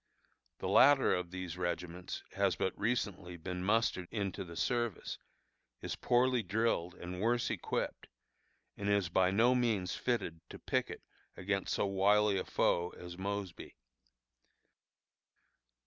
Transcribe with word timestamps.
The 0.57 0.67
latter 0.67 1.13
of 1.13 1.29
these 1.29 1.59
regiments 1.59 2.23
has 2.33 2.55
but 2.55 2.75
recently 2.75 3.37
been 3.37 3.63
mustered 3.63 4.07
into 4.09 4.43
the 4.43 4.55
service, 4.55 5.19
is 5.79 5.95
poorly 5.95 6.41
drilled 6.41 6.95
and 6.95 7.21
worse 7.21 7.51
equipped, 7.51 8.07
and 8.75 8.89
is 8.89 9.09
by 9.09 9.29
no 9.29 9.53
means 9.53 9.95
fitted 9.95 10.41
to 10.49 10.57
picket 10.57 11.03
against 11.37 11.75
so 11.75 11.85
wily 11.85 12.39
a 12.39 12.45
foe 12.45 12.89
as 12.97 13.15
Mosby. 13.15 13.75